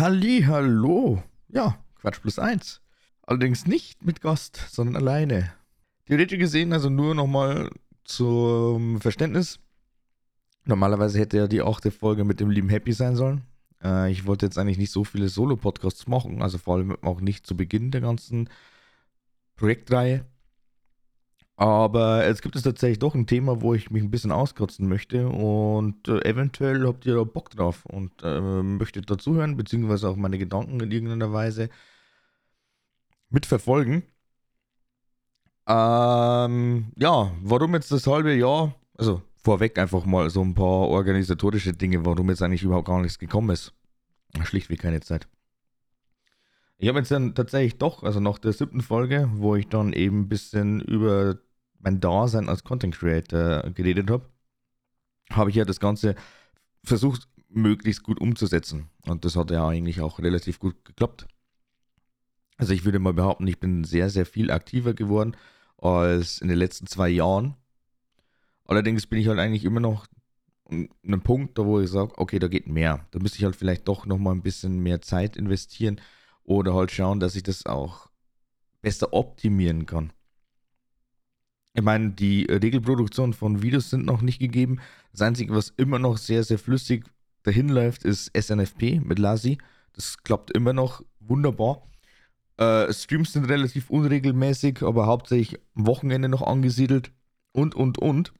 [0.00, 1.22] Halli, hallo.
[1.50, 2.80] Ja, Quatsch plus eins.
[3.20, 5.52] Allerdings nicht mit Gast, sondern alleine.
[6.06, 7.68] Theoretisch gesehen, also nur nochmal
[8.04, 9.58] zum Verständnis.
[10.64, 13.42] Normalerweise hätte ja die achte Folge mit dem lieben Happy sein sollen.
[13.84, 17.46] Äh, ich wollte jetzt eigentlich nicht so viele Solo-Podcasts machen, also vor allem auch nicht
[17.46, 18.48] zu Beginn der ganzen
[19.56, 20.24] Projektreihe.
[21.60, 25.28] Aber jetzt gibt es tatsächlich doch ein Thema, wo ich mich ein bisschen auskotzen möchte
[25.28, 30.38] und äh, eventuell habt ihr da Bock drauf und äh, möchtet dazuhören, beziehungsweise auch meine
[30.38, 31.68] Gedanken in irgendeiner Weise
[33.28, 34.04] mitverfolgen.
[35.66, 38.74] Ähm, ja, warum jetzt das halbe Jahr?
[38.96, 43.18] Also vorweg einfach mal so ein paar organisatorische Dinge, warum jetzt eigentlich überhaupt gar nichts
[43.18, 43.74] gekommen ist.
[44.44, 45.28] Schlichtweg keine Zeit.
[46.78, 50.20] Ich habe jetzt dann tatsächlich doch, also nach der siebten Folge, wo ich dann eben
[50.20, 51.36] ein bisschen über
[51.80, 54.28] mein Dasein als Content Creator geredet habe,
[55.30, 56.14] habe ich ja das Ganze
[56.84, 58.88] versucht, möglichst gut umzusetzen.
[59.02, 61.26] Und das hat ja eigentlich auch relativ gut geklappt.
[62.56, 65.36] Also ich würde mal behaupten, ich bin sehr, sehr viel aktiver geworden
[65.78, 67.56] als in den letzten zwei Jahren.
[68.64, 70.06] Allerdings bin ich halt eigentlich immer noch
[70.68, 73.06] an einem Punkt, da wo ich sage, okay, da geht mehr.
[73.10, 76.00] Da müsste ich halt vielleicht doch nochmal ein bisschen mehr Zeit investieren
[76.44, 78.10] oder halt schauen, dass ich das auch
[78.82, 80.12] besser optimieren kann.
[81.74, 84.80] Ich meine, die Regelproduktion von Videos sind noch nicht gegeben.
[85.12, 87.04] Das Einzige, was immer noch sehr, sehr flüssig
[87.42, 89.58] dahin läuft, ist SNFP mit Lazi.
[89.92, 91.82] Das klappt immer noch wunderbar.
[92.56, 97.12] Äh, Streams sind relativ unregelmäßig, aber hauptsächlich am Wochenende noch angesiedelt
[97.52, 98.32] und, und, und.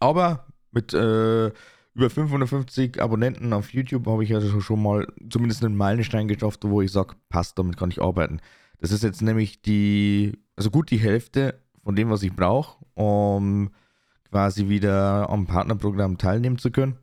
[0.00, 1.46] Aber mit äh,
[1.94, 6.82] über 550 Abonnenten auf YouTube habe ich also schon mal zumindest einen Meilenstein geschafft, wo
[6.82, 8.40] ich sage, passt, damit kann ich arbeiten.
[8.78, 13.70] Das ist jetzt nämlich die, also gut die Hälfte von dem, was ich brauche, um
[14.28, 16.98] quasi wieder am Partnerprogramm teilnehmen zu können.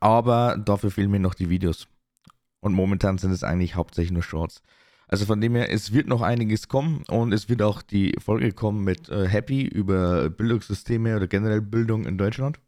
[0.00, 1.88] Aber dafür fehlen mir noch die Videos.
[2.60, 4.60] Und momentan sind es eigentlich hauptsächlich nur Shorts.
[5.08, 8.52] Also von dem her, es wird noch einiges kommen und es wird auch die Folge
[8.52, 12.60] kommen mit äh, Happy über Bildungssysteme oder generell Bildung in Deutschland.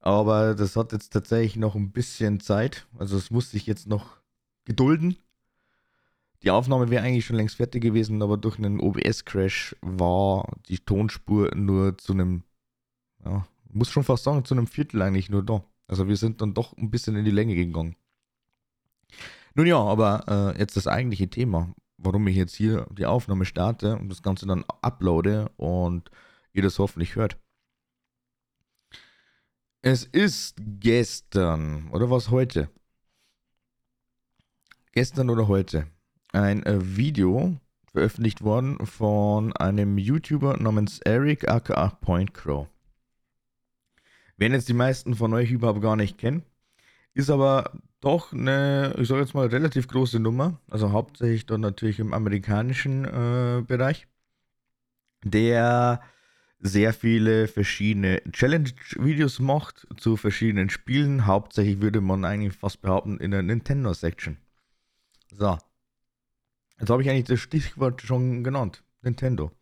[0.00, 2.86] Aber das hat jetzt tatsächlich noch ein bisschen Zeit.
[2.98, 4.18] Also es muss sich jetzt noch
[4.66, 5.16] gedulden.
[6.42, 11.54] Die Aufnahme wäre eigentlich schon längst fertig gewesen, aber durch einen OBS-Crash war die Tonspur
[11.54, 12.42] nur zu einem,
[13.24, 15.64] ja, muss schon fast sagen, zu einem Viertel eigentlich nur da.
[15.86, 17.94] Also wir sind dann doch ein bisschen in die Länge gegangen.
[19.54, 23.96] Nun ja, aber äh, jetzt das eigentliche Thema, warum ich jetzt hier die Aufnahme starte
[23.96, 26.10] und das Ganze dann uploade und
[26.52, 27.38] ihr das hoffentlich hört.
[29.80, 32.68] Es ist gestern, oder was heute?
[34.92, 35.91] Gestern oder heute
[36.32, 37.56] ein äh, Video
[37.92, 42.66] veröffentlicht worden von einem YouTuber namens Eric aka Point Crow.
[44.36, 46.42] Werden jetzt die meisten von euch überhaupt gar nicht kennen,
[47.14, 52.00] ist aber doch eine, ich sage jetzt mal, relativ große Nummer, also hauptsächlich dann natürlich
[52.00, 54.08] im amerikanischen äh, Bereich,
[55.22, 56.02] der
[56.58, 61.26] sehr viele verschiedene Challenge-Videos macht zu verschiedenen Spielen.
[61.26, 64.38] Hauptsächlich würde man eigentlich fast behaupten in der Nintendo-Section.
[65.32, 65.58] So,
[66.82, 68.82] Jetzt habe ich eigentlich das Stichwort schon genannt.
[69.02, 69.52] Nintendo.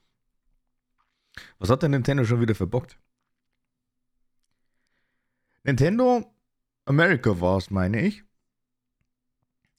[1.58, 2.98] Was hat der Nintendo schon wieder verbockt?
[5.62, 6.34] Nintendo
[6.86, 8.25] America war es, meine ich,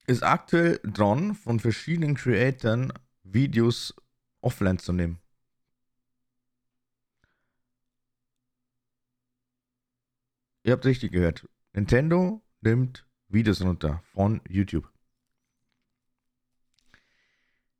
[0.06, 2.94] ist aktuell dran, von verschiedenen Creatoren
[3.24, 3.96] Videos
[4.42, 5.20] offline zu nehmen.
[10.62, 11.50] Ihr habt richtig gehört.
[11.74, 14.91] Nintendo nimmt Videos runter von YouTube.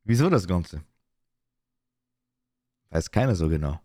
[0.04, 0.82] Wieso das Ganze?
[2.90, 3.80] Weiß keiner so genau.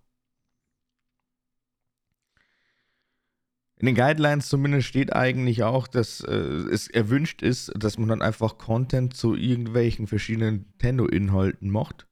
[3.80, 8.24] In den Guidelines zumindest steht eigentlich auch, dass äh, es erwünscht ist, dass man dann
[8.24, 12.08] einfach Content zu irgendwelchen verschiedenen Nintendo-Inhalten macht.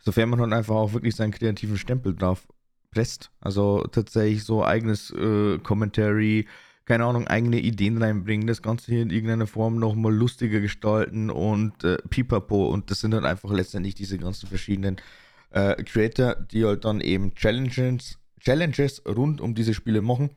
[0.00, 2.46] Sofern man dann einfach auch wirklich seinen kreativen Stempel drauf
[2.90, 3.30] presst.
[3.40, 6.46] Also tatsächlich so eigenes äh, Commentary,
[6.88, 11.84] keine Ahnung, eigene Ideen reinbringen, das Ganze hier in irgendeiner Form nochmal lustiger gestalten und
[11.84, 12.66] äh, pipapo.
[12.68, 14.96] Und das sind dann einfach letztendlich diese ganzen verschiedenen
[15.50, 20.30] äh, Creator, die halt dann eben Challenges, Challenges rund um diese Spiele machen.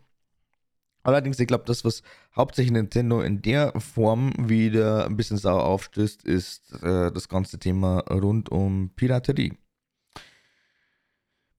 [1.04, 2.04] Allerdings, ich glaube, das, was
[2.36, 8.00] hauptsächlich Nintendo in der Form wieder ein bisschen sauer aufstößt, ist äh, das ganze Thema
[8.10, 9.54] rund um Piraterie.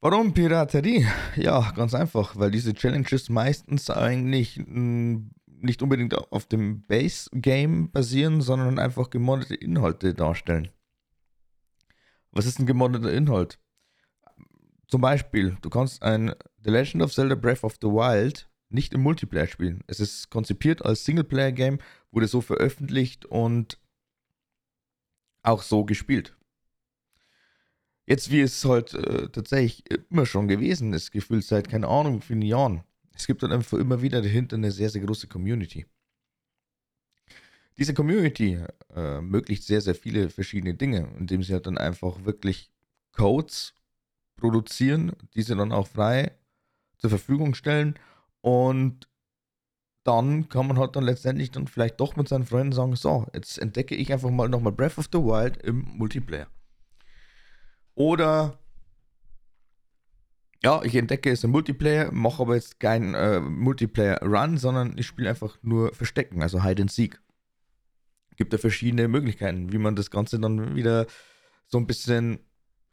[0.04, 1.06] Warum Piraterie?
[1.36, 8.40] Ja, ganz einfach, weil diese Challenges meistens eigentlich hm, nicht unbedingt auf dem Base-Game basieren,
[8.40, 10.70] sondern einfach gemoddete Inhalte darstellen.
[12.32, 13.60] Was ist ein gemoddeter Inhalt?
[14.88, 16.34] Zum Beispiel, du kannst ein
[16.64, 19.84] The Legend of Zelda Breath of the Wild nicht im Multiplayer spielen.
[19.86, 21.78] Es ist konzipiert als Singleplayer-Game,
[22.10, 23.78] wurde so veröffentlicht und
[25.44, 26.36] auch so gespielt.
[28.12, 32.42] Jetzt, wie es halt äh, tatsächlich immer schon gewesen ist, gefühlt seit, keine Ahnung, vielen
[32.42, 32.82] Jahren.
[33.14, 35.86] Es gibt dann einfach immer wieder dahinter eine sehr, sehr große Community.
[37.78, 38.56] Diese Community
[38.90, 42.70] äh, ermöglicht sehr, sehr viele verschiedene Dinge, indem sie halt dann einfach wirklich
[43.12, 43.72] Codes
[44.36, 46.32] produzieren, diese dann auch frei
[46.98, 47.94] zur Verfügung stellen
[48.42, 49.08] und
[50.04, 53.56] dann kann man halt dann letztendlich dann vielleicht doch mit seinen Freunden sagen, so, jetzt
[53.56, 56.48] entdecke ich einfach mal nochmal Breath of the Wild im Multiplayer.
[57.94, 58.58] Oder
[60.62, 65.30] ja, ich entdecke es im Multiplayer, mache aber jetzt keinen äh, Multiplayer-Run, sondern ich spiele
[65.30, 67.20] einfach nur Verstecken, also Hide and Seek.
[68.36, 71.06] Gibt ja verschiedene Möglichkeiten, wie man das Ganze dann wieder
[71.66, 72.38] so ein bisschen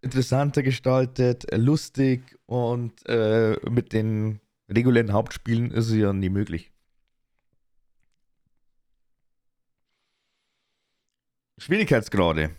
[0.01, 6.71] interessanter gestaltet, lustig und äh, mit den regulären Hauptspielen ist es ja nie möglich.
[11.59, 12.55] Schwierigkeitsgrade.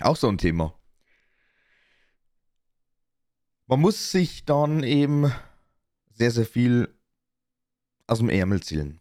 [0.00, 0.77] Auch so ein Thema.
[3.70, 5.30] Man muss sich dann eben
[6.14, 6.88] sehr, sehr viel
[8.06, 8.98] aus dem Ärmel ziehen.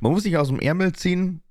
[0.00, 1.42] Man muss sich aus dem Ärmel ziehen.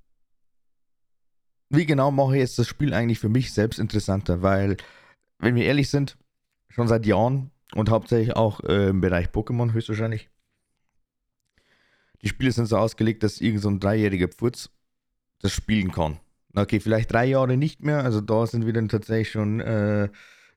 [1.68, 4.40] Wie genau mache ich jetzt das Spiel eigentlich für mich selbst interessanter?
[4.40, 4.78] Weil,
[5.38, 6.16] wenn wir ehrlich sind,
[6.70, 10.30] schon seit Jahren und hauptsächlich auch äh, im Bereich Pokémon höchstwahrscheinlich.
[12.22, 14.70] Die Spiele sind so ausgelegt, dass irgend so ein dreijähriger Pfurz
[15.40, 16.18] das spielen kann.
[16.54, 20.08] Okay, vielleicht drei Jahre nicht mehr, also da sind wir dann tatsächlich schon äh,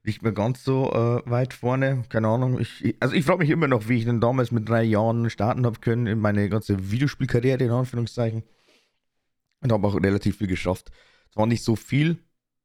[0.03, 2.03] nicht mehr ganz so äh, weit vorne.
[2.09, 2.59] Keine Ahnung.
[2.59, 5.65] Ich, also ich frage mich immer noch, wie ich denn damals mit drei Jahren starten
[5.65, 8.43] habe können in meine ganze Videospielkarriere, in Anführungszeichen.
[9.61, 10.91] Und habe auch relativ viel geschafft.
[11.29, 12.17] Es war nicht so viel.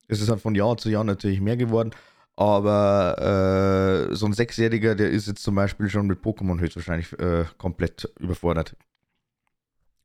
[0.08, 1.90] Es ist halt von Jahr zu Jahr natürlich mehr geworden.
[2.36, 7.44] Aber äh, so ein Sechsjähriger, der ist jetzt zum Beispiel schon mit Pokémon höchstwahrscheinlich äh,
[7.58, 8.76] komplett überfordert.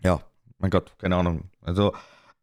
[0.03, 0.21] Ja,
[0.57, 1.49] mein Gott, keine Ahnung.
[1.61, 1.93] Also,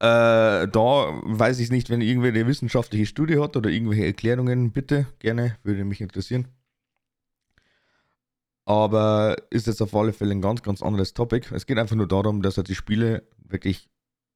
[0.00, 5.06] äh, da weiß ich nicht, wenn irgendwer eine wissenschaftliche Studie hat oder irgendwelche Erklärungen, bitte,
[5.18, 6.48] gerne, würde mich interessieren.
[8.64, 11.48] Aber ist jetzt auf alle Fälle ein ganz, ganz anderes Topic.
[11.54, 13.88] Es geht einfach nur darum, dass halt die Spiele wirklich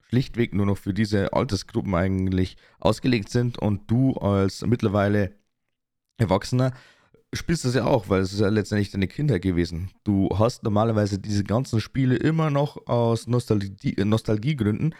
[0.09, 5.33] schlichtweg nur noch für diese Altersgruppen eigentlich ausgelegt sind und du als mittlerweile
[6.17, 6.73] Erwachsener
[7.31, 9.91] spielst das ja auch, weil es ist ja letztendlich deine Kindheit gewesen.
[10.03, 14.93] Du hast normalerweise diese ganzen Spiele immer noch aus Nostalgie, Nostalgiegründen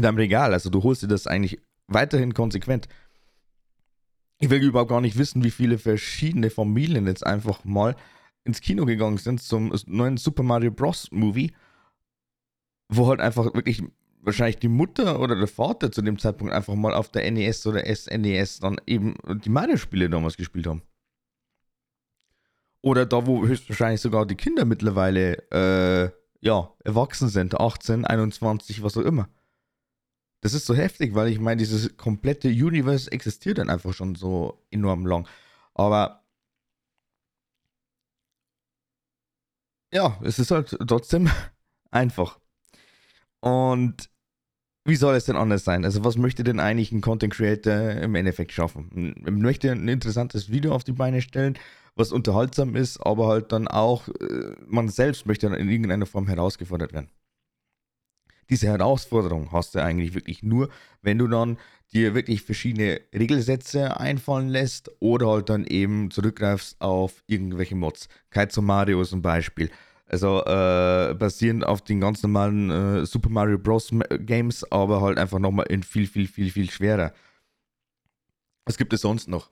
[0.00, 0.52] in deinem Regal.
[0.52, 2.88] Also du holst dir das eigentlich weiterhin konsequent.
[4.38, 7.94] Ich will überhaupt gar nicht wissen, wie viele verschiedene Familien jetzt einfach mal
[8.44, 11.08] ins Kino gegangen sind zum neuen Super Mario Bros.
[11.10, 11.52] Movie,
[12.88, 13.82] wo halt einfach wirklich
[14.22, 17.84] wahrscheinlich die Mutter oder der Vater zu dem Zeitpunkt einfach mal auf der NES oder
[17.84, 19.14] SNES dann eben
[19.44, 20.82] die Mario-Spiele damals gespielt haben.
[22.82, 26.10] Oder da, wo höchstwahrscheinlich sogar die Kinder mittlerweile, äh,
[26.40, 29.28] ja, erwachsen sind, 18, 21, was auch immer.
[30.42, 34.64] Das ist so heftig, weil ich meine, dieses komplette Universe existiert dann einfach schon so
[34.70, 35.28] enorm lang.
[35.74, 36.24] Aber
[39.92, 41.28] ja, es ist halt trotzdem
[41.90, 42.38] einfach.
[43.40, 44.10] Und
[44.84, 45.84] wie soll es denn anders sein?
[45.84, 49.14] Also, was möchte denn eigentlich ein Content Creator im Endeffekt schaffen?
[49.24, 51.58] Er möchte ein interessantes Video auf die Beine stellen,
[51.96, 56.28] was unterhaltsam ist, aber halt dann auch, äh, man selbst möchte dann in irgendeiner Form
[56.28, 57.10] herausgefordert werden.
[58.50, 60.68] Diese Herausforderung hast du eigentlich wirklich nur,
[61.02, 61.56] wenn du dann
[61.92, 68.08] dir wirklich verschiedene Regelsätze einfallen lässt oder halt dann eben zurückgreifst auf irgendwelche Mods.
[68.30, 69.70] Kaizo Mario ist ein Beispiel.
[70.06, 73.90] Also äh, basierend auf den ganz normalen äh, Super Mario Bros.
[74.18, 77.12] Games, aber halt einfach nochmal in viel, viel, viel, viel schwerer.
[78.64, 79.50] Was gibt es sonst noch?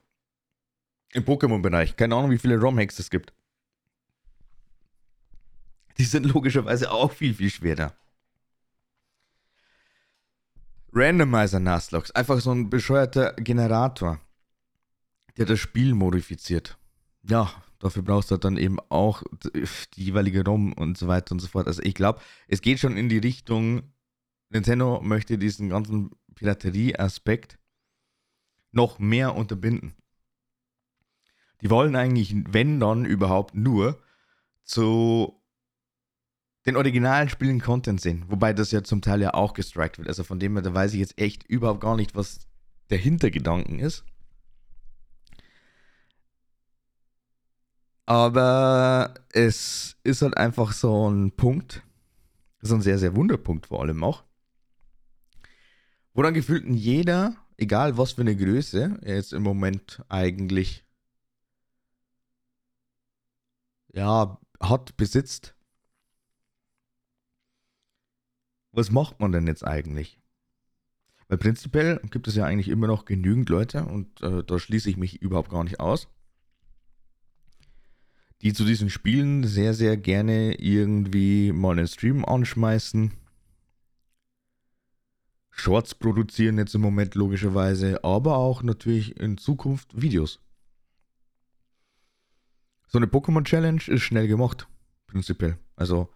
[1.13, 1.95] Im Pokémon-Bereich.
[1.95, 3.33] Keine Ahnung, wie viele ROM-Hacks es gibt.
[5.97, 7.93] Die sind logischerweise auch viel, viel schwerer.
[10.99, 12.13] Randomizer Nuzlocke.
[12.13, 14.19] Einfach so ein bescheuerter Generator,
[15.37, 16.77] der das Spiel modifiziert.
[17.23, 19.23] Ja, dafür brauchst du dann eben auch
[19.95, 21.67] die jeweilige ROM und so weiter und so fort.
[21.67, 23.83] Also ich glaube, es geht schon in die Richtung,
[24.49, 27.59] Nintendo möchte diesen ganzen Piraterie-Aspekt
[28.71, 29.95] noch mehr unterbinden.
[31.61, 34.01] Die wollen eigentlich, wenn dann überhaupt nur,
[34.63, 35.38] zu
[36.69, 38.25] den originalen Spielen Content sehen.
[38.27, 40.07] Wobei das ja zum Teil ja auch gestrikt wird.
[40.07, 42.47] Also von dem her, da weiß ich jetzt echt überhaupt gar nicht, was
[42.89, 44.03] der Hintergedanken ist.
[48.05, 51.83] Aber es ist halt einfach so ein Punkt,
[52.61, 54.23] so ein sehr, sehr Wunderpunkt vor allem auch,
[56.13, 60.83] wo dann gefühlt jeder, egal was für eine Größe jetzt im Moment eigentlich
[63.93, 65.55] ja, hat, besitzt.
[68.71, 70.19] Was macht man denn jetzt eigentlich?
[71.27, 74.97] Weil prinzipiell gibt es ja eigentlich immer noch genügend Leute, und äh, da schließe ich
[74.97, 76.07] mich überhaupt gar nicht aus,
[78.41, 83.11] die zu diesen Spielen sehr, sehr gerne irgendwie mal einen Stream anschmeißen.
[85.51, 90.39] Shorts produzieren jetzt im Moment logischerweise, aber auch natürlich in Zukunft Videos.
[92.87, 94.67] So eine Pokémon Challenge ist schnell gemacht,
[95.05, 95.59] prinzipiell.
[95.75, 96.09] Also,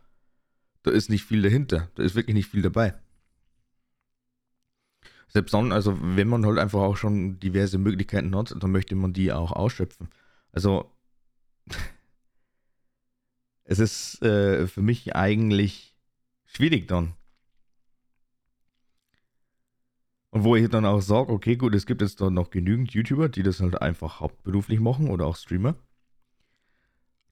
[0.83, 1.89] da ist nicht viel dahinter.
[1.95, 2.93] Da ist wirklich nicht viel dabei.
[5.27, 9.13] Selbst dann, also wenn man halt einfach auch schon diverse Möglichkeiten hat, dann möchte man
[9.13, 10.09] die auch ausschöpfen.
[10.51, 10.91] Also
[13.63, 15.95] es ist äh, für mich eigentlich
[16.45, 17.13] schwierig dann.
[20.29, 23.29] Und wo ich dann auch sage, okay, gut, es gibt jetzt dann noch genügend YouTuber,
[23.29, 25.75] die das halt einfach hauptberuflich machen oder auch Streamer.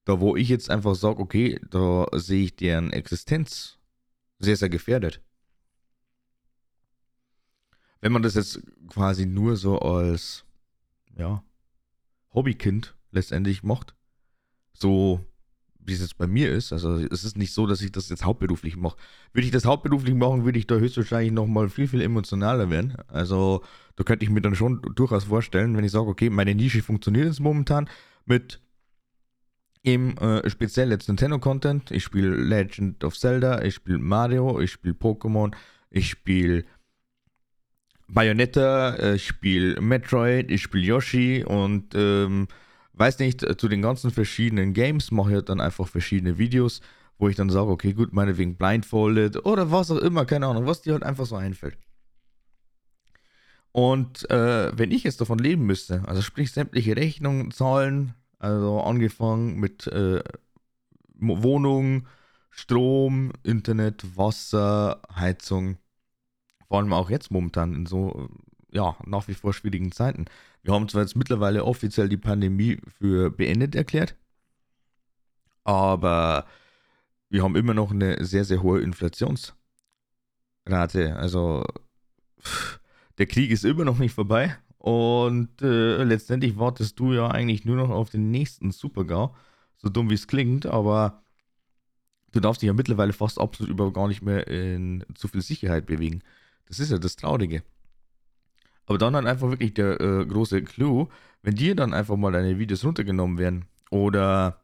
[0.05, 3.77] Da wo ich jetzt einfach sage, okay, da sehe ich deren Existenz
[4.39, 5.21] sehr, sehr gefährdet.
[7.99, 10.43] Wenn man das jetzt quasi nur so als,
[11.15, 11.43] ja,
[12.33, 13.93] Hobbykind letztendlich macht,
[14.73, 15.23] so
[15.83, 18.25] wie es jetzt bei mir ist, also es ist nicht so, dass ich das jetzt
[18.25, 18.97] hauptberuflich mache.
[19.33, 22.95] Würde ich das hauptberuflich machen, würde ich da höchstwahrscheinlich nochmal viel, viel emotionaler werden.
[23.07, 23.63] Also
[23.95, 27.25] da könnte ich mir dann schon durchaus vorstellen, wenn ich sage, okay, meine Nische funktioniert
[27.25, 27.89] jetzt momentan
[28.25, 28.61] mit
[29.83, 31.91] eben äh, speziell jetzt Nintendo-Content.
[31.91, 35.53] Ich spiele Legend of Zelda, ich spiele Mario, ich spiele Pokémon,
[35.89, 36.65] ich spiele
[38.07, 42.47] Bayonetta, äh, ich spiele Metroid, ich spiele Yoshi und ähm,
[42.93, 46.81] weiß nicht, äh, zu den ganzen verschiedenen Games mache ich dann einfach verschiedene Videos,
[47.17, 50.81] wo ich dann sage, okay, gut, meinetwegen blindfolded oder was auch immer, keine Ahnung, was
[50.81, 51.77] dir halt einfach so einfällt.
[53.71, 59.59] Und äh, wenn ich jetzt davon leben müsste, also sprich sämtliche Rechnungen zahlen, also angefangen
[59.59, 60.23] mit äh,
[61.19, 62.07] Wohnung,
[62.49, 65.77] Strom, Internet, Wasser, Heizung,
[66.67, 68.29] vor allem auch jetzt momentan in so,
[68.71, 70.25] ja, nach wie vor schwierigen Zeiten.
[70.63, 74.15] Wir haben zwar jetzt mittlerweile offiziell die Pandemie für beendet erklärt,
[75.63, 76.47] aber
[77.29, 79.55] wir haben immer noch eine sehr, sehr hohe Inflationsrate.
[81.15, 81.63] Also
[83.19, 87.75] der Krieg ist immer noch nicht vorbei und äh, letztendlich wartest du ja eigentlich nur
[87.75, 89.35] noch auf den nächsten Supergau.
[89.77, 91.21] So dumm wie es klingt, aber
[92.31, 95.85] du darfst dich ja mittlerweile fast absolut überhaupt gar nicht mehr in zu viel Sicherheit
[95.85, 96.23] bewegen.
[96.65, 97.61] Das ist ja das Traurige.
[98.87, 101.09] Aber dann halt einfach wirklich der äh, große Clou,
[101.43, 104.63] wenn dir dann einfach mal deine Videos runtergenommen werden oder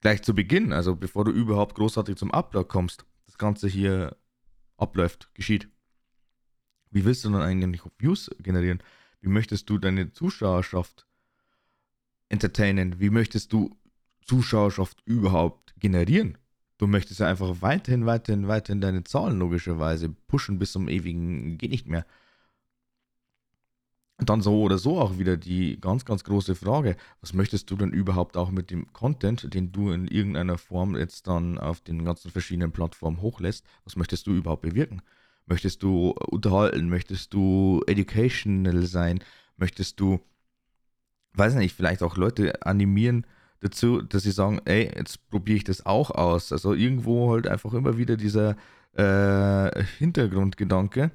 [0.00, 4.16] gleich zu Beginn, also bevor du überhaupt großartig zum Upload kommst, das Ganze hier
[4.78, 5.68] abläuft, geschieht.
[6.92, 8.82] Wie willst du dann eigentlich Views generieren?
[9.20, 11.06] Wie möchtest du deine Zuschauerschaft
[12.28, 13.00] entertainen?
[13.00, 13.76] Wie möchtest du
[14.24, 16.38] Zuschauerschaft überhaupt generieren?
[16.78, 21.70] Du möchtest ja einfach weiterhin, weiterhin, weiterhin deine Zahlen logischerweise pushen bis zum ewigen geht
[21.70, 22.04] nicht mehr.
[24.18, 27.76] Und dann so oder so auch wieder die ganz, ganz große Frage, was möchtest du
[27.76, 32.04] denn überhaupt auch mit dem Content, den du in irgendeiner Form jetzt dann auf den
[32.04, 35.02] ganzen verschiedenen Plattformen hochlässt, was möchtest du überhaupt bewirken?
[35.46, 36.88] Möchtest du unterhalten?
[36.88, 39.22] Möchtest du educational sein?
[39.56, 40.20] Möchtest du,
[41.34, 43.26] weiß nicht, vielleicht auch Leute animieren,
[43.60, 46.52] dazu, dass sie sagen, ey, jetzt probiere ich das auch aus.
[46.52, 48.56] Also irgendwo halt einfach immer wieder dieser
[48.92, 51.10] äh, Hintergrundgedanke.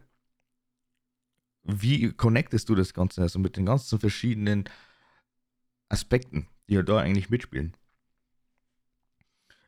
[1.63, 4.65] Wie connectest du das Ganze also mit den ganzen verschiedenen
[5.89, 7.75] Aspekten, die halt da eigentlich mitspielen?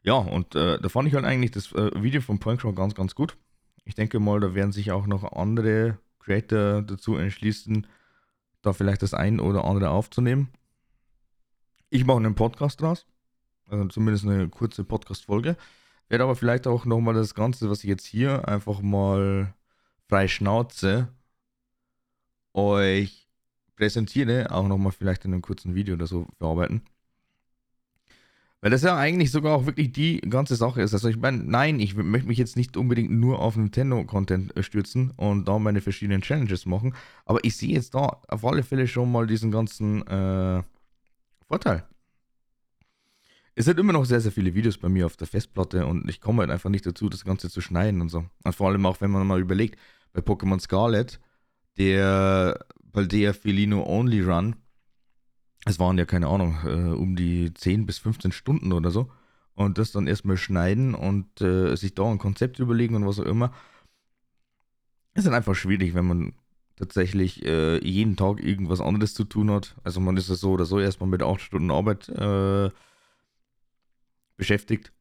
[0.01, 3.15] Ja, und äh, da fand ich halt eigentlich das äh, Video von Pointcrow ganz, ganz
[3.15, 3.37] gut.
[3.89, 7.87] Ich denke mal, da werden sich auch noch andere Creator dazu entschließen,
[8.61, 10.49] da vielleicht das ein oder andere aufzunehmen.
[11.89, 13.07] Ich mache einen Podcast draus.
[13.65, 15.57] Also zumindest eine kurze Podcast-Folge.
[16.07, 19.55] Werde aber vielleicht auch nochmal das Ganze, was ich jetzt hier einfach mal
[20.07, 21.07] frei Schnauze
[22.53, 23.27] euch
[23.75, 26.83] präsentiere, auch nochmal vielleicht in einem kurzen Video oder so verarbeiten.
[28.61, 30.93] Weil das ja eigentlich sogar auch wirklich die ganze Sache ist.
[30.93, 35.11] Also ich meine, nein, ich möchte mich jetzt nicht unbedingt nur auf Nintendo-Content äh, stürzen
[35.11, 36.93] und da meine verschiedenen Challenges machen.
[37.25, 40.61] Aber ich sehe jetzt da auf alle Fälle schon mal diesen ganzen äh,
[41.47, 41.85] Vorteil.
[43.55, 46.21] Es sind immer noch sehr, sehr viele Videos bei mir auf der Festplatte und ich
[46.21, 48.25] komme halt einfach nicht dazu, das Ganze zu schneiden und so.
[48.43, 49.77] Und vor allem auch, wenn man mal überlegt,
[50.13, 51.19] bei Pokémon Scarlet,
[51.77, 54.55] der Baldea Felino Only Run,
[55.65, 59.11] es waren ja keine Ahnung, äh, um die 10 bis 15 Stunden oder so.
[59.55, 63.25] Und das dann erstmal schneiden und äh, sich da ein Konzept überlegen und was auch
[63.25, 63.53] immer.
[65.15, 66.33] Ist dann einfach schwierig, wenn man
[66.77, 69.75] tatsächlich äh, jeden Tag irgendwas anderes zu tun hat.
[69.83, 72.71] Also man ist ja so oder so erstmal mit acht Stunden Arbeit äh,
[74.37, 74.93] beschäftigt.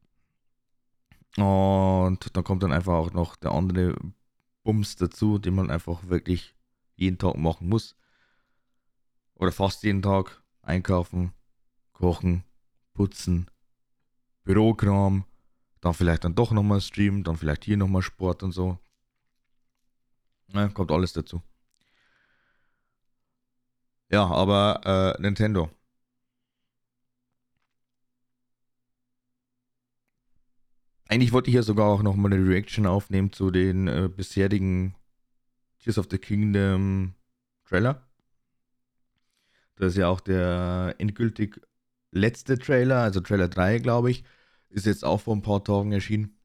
[1.37, 3.95] Und dann kommt dann einfach auch noch der andere
[4.63, 6.53] Bums dazu, den man einfach wirklich
[6.97, 7.95] jeden Tag machen muss.
[9.35, 10.43] Oder fast jeden Tag.
[10.69, 11.33] Einkaufen,
[11.93, 12.43] kochen,
[12.93, 13.49] putzen,
[14.43, 15.25] Bürokram,
[15.81, 18.77] dann vielleicht dann doch nochmal streamen, dann vielleicht hier nochmal Sport und so.
[20.53, 21.41] Ja, kommt alles dazu.
[24.11, 25.69] Ja, aber äh, Nintendo.
[31.07, 34.95] Eigentlich wollte ich ja sogar auch nochmal eine Reaction aufnehmen zu den äh, bisherigen
[35.79, 37.15] Tears of the Kingdom
[37.65, 38.08] Trailer.
[39.79, 41.61] Das ist ja auch der endgültig
[42.11, 44.25] letzte Trailer, also Trailer 3, glaube ich,
[44.69, 46.37] ist jetzt auch vor ein paar Tagen erschienen.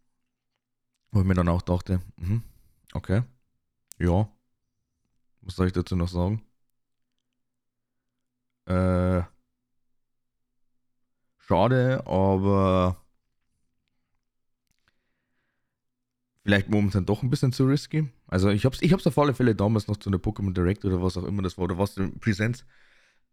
[1.10, 2.42] Wo ich mir dann auch dachte, mh,
[2.94, 3.22] okay,
[3.98, 4.28] ja,
[5.42, 6.42] was soll ich dazu noch sagen?
[8.66, 9.22] Äh,
[11.38, 12.96] schade, aber
[16.44, 18.08] vielleicht momentan doch ein bisschen zu risky.
[18.28, 21.16] Also ich hab's, ich auf alle Fälle damals noch zu einer Pokémon Direct oder was
[21.16, 22.64] auch immer das war, oder was, Presents.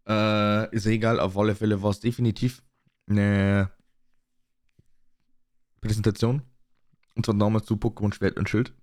[0.07, 2.63] Äh, ist egal, auf alle Fälle war es definitiv
[3.07, 3.71] eine
[5.81, 6.41] Präsentation.
[7.15, 8.73] Und zwar damals zu Pokémon Schwert und Schild.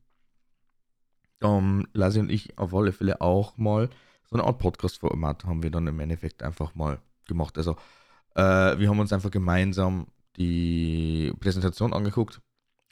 [1.40, 3.88] Um, Lassi und ich auf alle Fälle auch mal
[4.28, 7.56] so eine Art Podcast-Format haben wir dann im Endeffekt einfach mal gemacht.
[7.56, 7.76] Also,
[8.34, 12.40] äh, wir haben uns einfach gemeinsam die Präsentation angeguckt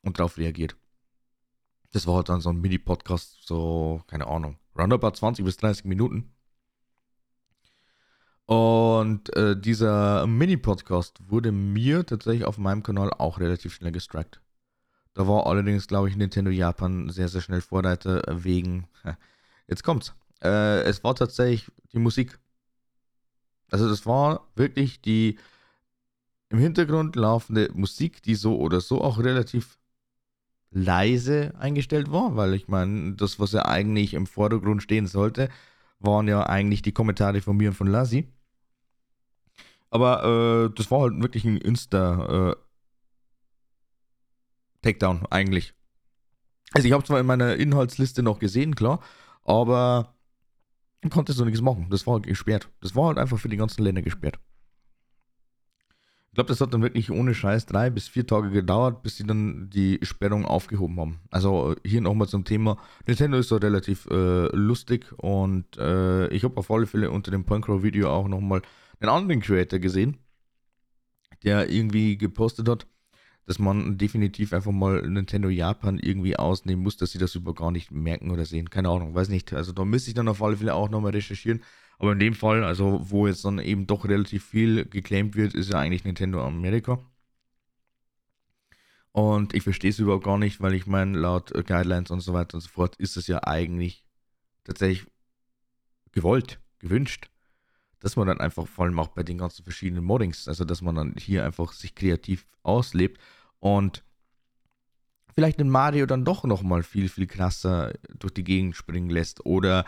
[0.02, 0.76] und darauf reagiert.
[1.92, 6.35] Das war halt dann so ein Mini-Podcast, so, keine Ahnung, roundabout 20 bis 30 Minuten.
[8.46, 14.40] Und äh, dieser Mini-Podcast wurde mir tatsächlich auf meinem Kanal auch relativ schnell gestrikt.
[15.14, 18.86] Da war allerdings, glaube ich, Nintendo Japan sehr, sehr schnell Vorreiter wegen.
[19.66, 20.14] Jetzt kommt's.
[20.42, 22.38] Äh, es war tatsächlich die Musik.
[23.70, 25.38] Also, das war wirklich die
[26.50, 29.78] im Hintergrund laufende Musik, die so oder so auch relativ
[30.70, 35.48] leise eingestellt war, weil ich meine, das, was ja eigentlich im Vordergrund stehen sollte,
[35.98, 38.28] waren ja eigentlich die Kommentare von mir und von Lassi.
[39.96, 42.56] Aber äh, das war halt wirklich ein Insta äh,
[45.30, 45.72] eigentlich.
[46.74, 49.00] Also ich habe zwar in meiner Inhaltsliste noch gesehen, klar,
[49.42, 50.14] aber
[51.08, 51.86] konnte so nichts machen.
[51.88, 52.68] Das war gesperrt.
[52.82, 54.38] Das war halt einfach für die ganzen Länder gesperrt.
[56.28, 59.24] Ich glaube, das hat dann wirklich ohne Scheiß drei bis vier Tage gedauert, bis sie
[59.24, 61.20] dann die Sperrung aufgehoben haben.
[61.30, 62.76] Also hier nochmal zum Thema.
[63.06, 67.44] Nintendo ist so relativ äh, lustig und äh, ich habe auf alle Fälle unter dem
[67.46, 68.60] Punkrow-Video auch nochmal
[69.00, 70.18] einen anderen Creator gesehen,
[71.44, 72.86] der irgendwie gepostet hat,
[73.46, 77.70] dass man definitiv einfach mal Nintendo Japan irgendwie ausnehmen muss, dass sie das über gar
[77.70, 78.70] nicht merken oder sehen.
[78.70, 79.52] Keine Ahnung, weiß nicht.
[79.52, 81.62] Also da müsste ich dann auf alle Fälle auch nochmal recherchieren.
[81.98, 85.70] Aber in dem Fall, also wo jetzt dann eben doch relativ viel geclaimed wird, ist
[85.70, 86.98] ja eigentlich Nintendo Amerika.
[89.12, 92.56] Und ich verstehe es überhaupt gar nicht, weil ich meine, laut Guidelines und so weiter
[92.56, 94.04] und so fort ist es ja eigentlich
[94.64, 95.06] tatsächlich
[96.12, 97.30] gewollt, gewünscht
[98.00, 100.94] dass man dann einfach, vor allem auch bei den ganzen verschiedenen Moddings, also dass man
[100.94, 103.20] dann hier einfach sich kreativ auslebt
[103.58, 104.04] und
[105.34, 109.84] vielleicht den Mario dann doch nochmal viel, viel krasser durch die Gegend springen lässt oder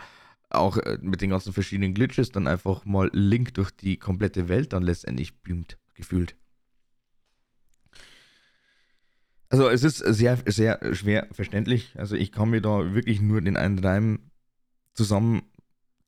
[0.49, 4.73] auch äh, mit den ganzen verschiedenen Glitches dann einfach mal Link durch die komplette Welt
[4.73, 6.35] dann letztendlich beamt, gefühlt.
[9.49, 11.95] Also es ist sehr, sehr schwer verständlich.
[11.97, 14.31] Also ich kann mir da wirklich nur den einen Reim
[14.93, 15.41] zusammen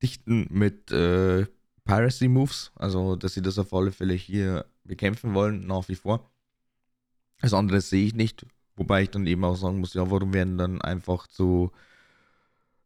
[0.03, 1.47] dichten mit äh,
[1.91, 6.31] Piracy Moves, also dass sie das auf alle Fälle hier bekämpfen wollen, nach wie vor.
[7.41, 8.45] Das andere sehe ich nicht,
[8.77, 11.71] wobei ich dann eben auch sagen muss, ja, warum werden dann einfach so,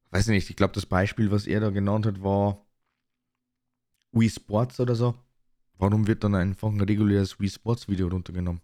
[0.10, 2.65] weiß nicht, ich glaube, das Beispiel, was er da genannt hat, war
[4.12, 5.13] Wii Sports oder so.
[5.78, 8.62] Warum wird dann einfach ein reguläres Wii Sports Video runtergenommen?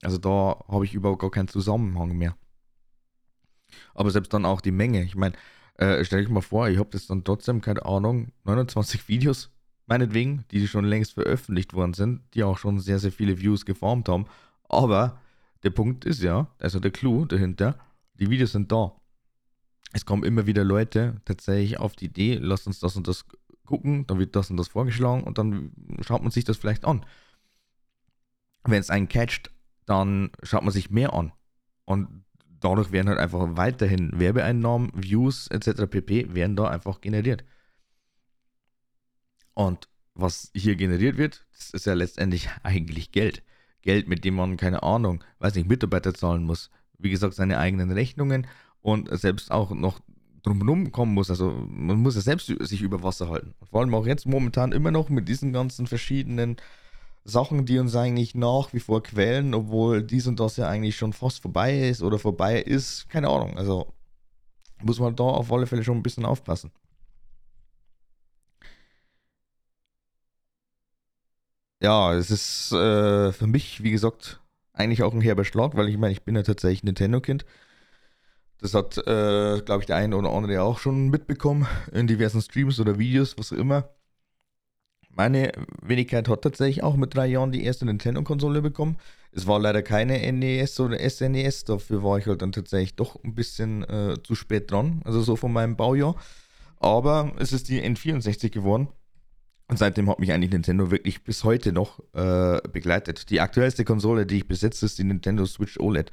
[0.00, 2.34] Also da habe ich überhaupt gar keinen Zusammenhang mehr.
[3.92, 5.02] Aber selbst dann auch die Menge.
[5.02, 5.36] Ich meine,
[5.76, 9.50] äh, stell dich mal vor, ich habe das dann trotzdem, keine Ahnung, 29 Videos,
[9.86, 14.08] meinetwegen, die schon längst veröffentlicht worden sind, die auch schon sehr, sehr viele Views geformt
[14.08, 14.26] haben.
[14.68, 15.20] Aber
[15.62, 17.78] der Punkt ist ja, also der Clou dahinter,
[18.14, 18.92] die Videos sind da.
[19.92, 23.24] Es kommen immer wieder Leute tatsächlich auf die Idee, lass uns das und das
[23.64, 27.04] gucken, dann wird das und das vorgeschlagen und dann schaut man sich das vielleicht an.
[28.64, 29.50] Wenn es einen catcht,
[29.86, 31.32] dann schaut man sich mehr an.
[31.84, 32.24] Und
[32.64, 35.86] dadurch werden halt einfach weiterhin Werbeeinnahmen, Views etc.
[35.88, 36.34] pp.
[36.34, 37.44] werden da einfach generiert.
[39.52, 43.42] Und was hier generiert wird, das ist ja letztendlich eigentlich Geld.
[43.82, 46.70] Geld, mit dem man, keine Ahnung, weiß nicht, Mitarbeiter zahlen muss.
[46.98, 48.46] Wie gesagt, seine eigenen Rechnungen
[48.80, 50.00] und selbst auch noch
[50.42, 51.28] drumherum kommen muss.
[51.28, 53.54] Also man muss ja selbst sich über Wasser halten.
[53.70, 56.56] vor allem auch jetzt momentan immer noch mit diesen ganzen verschiedenen
[57.24, 61.12] Sachen, die uns eigentlich nach wie vor quälen, obwohl dies und das ja eigentlich schon
[61.12, 63.08] fast vorbei ist oder vorbei ist.
[63.08, 63.56] Keine Ahnung.
[63.56, 63.92] Also
[64.82, 66.72] muss man da auf alle Fälle schon ein bisschen aufpassen.
[71.82, 74.40] Ja, es ist äh, für mich, wie gesagt,
[74.72, 77.44] eigentlich auch ein herber Schlag, weil ich meine, ich bin ja tatsächlich Nintendo-Kind.
[78.58, 82.80] Das hat, äh, glaube ich, der eine oder andere auch schon mitbekommen in diversen Streams
[82.80, 83.90] oder Videos, was auch immer.
[85.16, 88.96] Meine Wenigkeit hat tatsächlich auch mit drei Jahren die erste Nintendo-Konsole bekommen.
[89.30, 93.34] Es war leider keine NES oder SNES, dafür war ich halt dann tatsächlich doch ein
[93.34, 96.16] bisschen äh, zu spät dran, also so von meinem Baujahr.
[96.78, 98.88] Aber es ist die N64 geworden.
[99.68, 103.30] Und seitdem hat mich eigentlich Nintendo wirklich bis heute noch äh, begleitet.
[103.30, 106.10] Die aktuellste Konsole, die ich besitze, ist die Nintendo Switch OLED.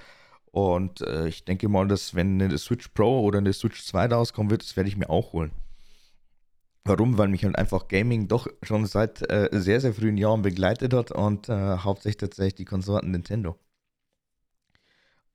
[0.51, 4.51] Und äh, ich denke mal, dass wenn eine Switch Pro oder eine Switch 2 rauskommen
[4.51, 5.51] wird, das werde ich mir auch holen.
[6.83, 7.17] Warum?
[7.17, 11.11] Weil mich halt einfach Gaming doch schon seit äh, sehr, sehr frühen Jahren begleitet hat
[11.11, 13.57] und äh, hauptsächlich tatsächlich die Konsorten Nintendo.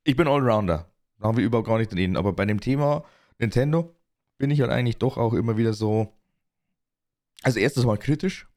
[0.03, 0.91] Ich bin Allrounder.
[1.19, 2.17] Da haben wir überhaupt gar nicht reden.
[2.17, 3.05] Aber bei dem Thema
[3.39, 3.95] Nintendo
[4.39, 6.13] bin ich halt eigentlich doch auch immer wieder so.
[7.43, 8.49] Also, erstes Mal kritisch.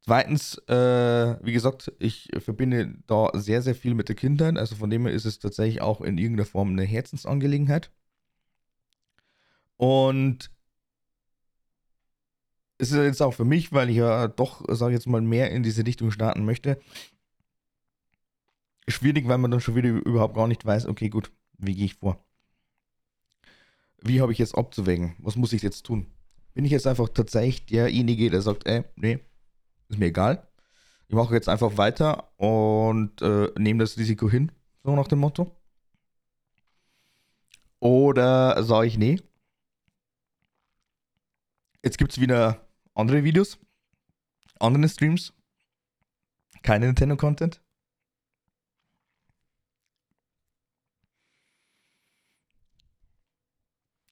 [0.00, 4.56] Zweitens, äh, wie gesagt, ich verbinde da sehr, sehr viel mit der Kindheit.
[4.56, 7.90] Also von dem her ist es tatsächlich auch in irgendeiner Form eine Herzensangelegenheit.
[9.76, 10.50] Und
[12.78, 15.50] es ist jetzt auch für mich, weil ich ja doch, sage ich jetzt mal, mehr
[15.50, 16.78] in diese Richtung starten möchte,
[18.88, 21.94] schwierig, weil man dann schon wieder überhaupt gar nicht weiß, okay, gut, wie gehe ich
[21.94, 22.24] vor?
[24.02, 25.16] Wie habe ich jetzt abzuwägen?
[25.18, 26.06] Was muss ich jetzt tun?
[26.54, 29.20] Bin ich jetzt einfach tatsächlich derjenige, der sagt, ey, nee,
[29.88, 30.46] ist mir egal.
[31.08, 34.52] Ich mache jetzt einfach weiter und äh, nehme das Risiko hin,
[34.84, 35.50] so nach dem Motto.
[37.80, 39.20] Oder sage ich, nee.
[41.82, 42.65] Jetzt gibt es wieder
[42.96, 43.58] andere Videos,
[44.58, 45.32] andere Streams,
[46.62, 47.62] keine Nintendo-Content.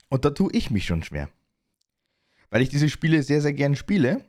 [0.09, 1.29] Und da tue ich mich schon schwer.
[2.51, 4.25] Weil ich diese Spiele sehr, sehr gern spiele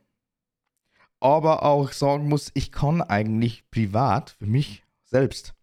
[1.22, 5.56] aber auch sagen muss, ich kann eigentlich privat für mich selbst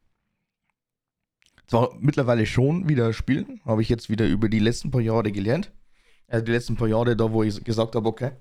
[1.73, 5.73] zwar mittlerweile schon wieder spielen, habe ich jetzt wieder über die letzten paar Jahre gelernt.
[6.29, 8.33] Also die letzten paar Jahre da, wo ich gesagt habe, okay,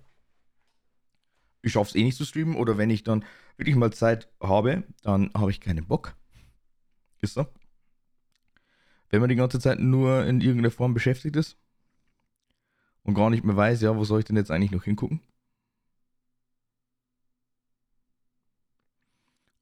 [1.61, 3.25] ich schaffe es eh nicht zu streamen oder wenn ich dann
[3.57, 6.15] wirklich mal Zeit habe, dann habe ich keinen Bock.
[7.21, 7.45] Ist so.
[9.09, 11.57] Wenn man die ganze Zeit nur in irgendeiner Form beschäftigt ist
[13.03, 15.21] und gar nicht mehr weiß, ja, wo soll ich denn jetzt eigentlich noch hingucken?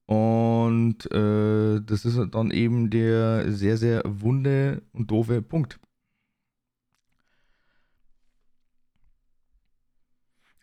[0.05, 5.79] Und äh, das ist dann eben der sehr, sehr wunde und doofe Punkt.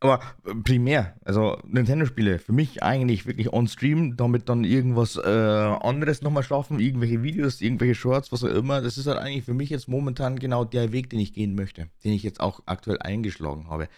[0.06, 6.22] Aber äh, primär, also Nintendo-Spiele, für mich eigentlich wirklich on-stream, damit dann irgendwas äh, anderes
[6.22, 8.80] nochmal schaffen, irgendwelche Videos, irgendwelche Shorts, was auch immer.
[8.80, 11.88] Das ist halt eigentlich für mich jetzt momentan genau der Weg, den ich gehen möchte,
[12.04, 13.88] den ich jetzt auch aktuell eingeschlagen habe.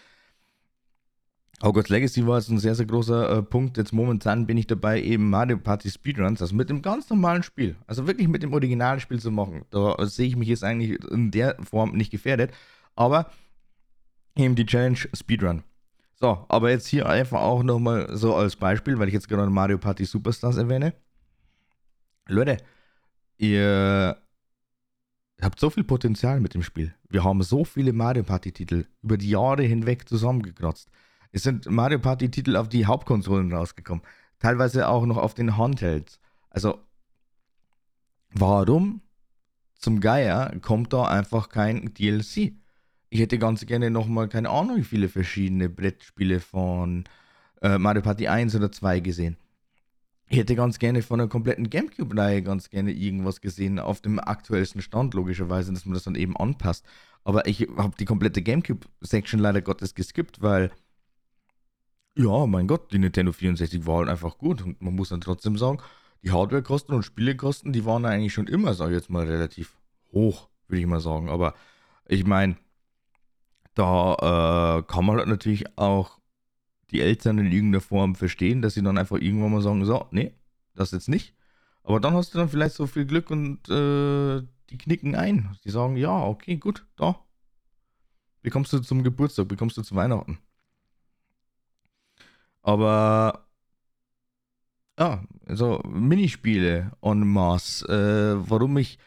[1.63, 3.79] Hogwarts Legacy war jetzt ein sehr, sehr großer äh, Punkt.
[3.79, 7.75] Jetzt momentan bin ich dabei, eben Mario Party Speedruns, also mit dem ganz normalen Spiel,
[7.87, 9.65] also wirklich mit dem Originalspiel zu machen.
[9.71, 12.53] Da sehe ich mich jetzt eigentlich in der Form nicht gefährdet,
[12.95, 13.31] aber
[14.37, 15.65] eben die Challenge Speedrun.
[16.21, 19.79] So, aber jetzt hier einfach auch nochmal so als Beispiel, weil ich jetzt gerade Mario
[19.79, 20.95] Party Superstars erwähne.
[22.27, 22.57] Leute,
[23.37, 24.21] ihr
[25.41, 26.95] habt so viel Potenzial mit dem Spiel.
[27.09, 30.91] Wir haben so viele Mario Party Titel über die Jahre hinweg zusammengekratzt.
[31.31, 34.03] Es sind Mario Party-Titel auf die Hauptkonsolen rausgekommen.
[34.39, 36.21] Teilweise auch noch auf den Handhelds.
[36.51, 36.81] Also,
[38.31, 39.03] warum
[39.75, 42.55] zum Geier kommt da einfach kein DLC?
[43.11, 47.05] Ich hätte ganz gerne nochmal, keine Ahnung, wie viele verschiedene Brettspiele von
[47.63, 49.37] äh, Mario Party 1 oder 2 gesehen.
[50.31, 54.83] Ich hätte ganz gerne von der kompletten Gamecube-Reihe ganz gerne irgendwas gesehen, auf dem aktuellsten
[54.83, 56.85] Stand, logischerweise, dass man das dann eben anpasst.
[57.25, 60.71] Aber ich habe die komplette Gamecube-Section leider Gottes geskippt, weil
[62.15, 64.63] ja, mein Gott, die Nintendo 64 war halt einfach gut.
[64.63, 65.79] Und man muss dann trotzdem sagen,
[66.23, 69.79] die Hardwarekosten und Spielekosten, die waren eigentlich schon immer, sag ich jetzt mal, relativ
[70.13, 71.29] hoch, würde ich mal sagen.
[71.29, 71.55] Aber
[72.07, 72.57] ich meine,
[73.79, 76.19] da äh, kann man halt natürlich auch
[76.91, 80.35] die Eltern in irgendeiner Form verstehen, dass sie dann einfach irgendwann mal sagen, so, nee,
[80.75, 81.35] das jetzt nicht.
[81.85, 85.57] Aber dann hast du dann vielleicht so viel Glück und äh, die knicken ein.
[85.65, 87.25] Die sagen, ja, okay, gut, da.
[88.43, 90.39] Bekommst du zum Geburtstag, bekommst du zu Weihnachten.
[92.63, 93.47] Aber
[94.99, 97.87] ja, also Minispiele en masse.
[97.87, 98.99] Äh, warum ich